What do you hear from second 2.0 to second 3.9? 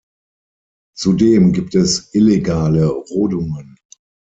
illegale Rodungen.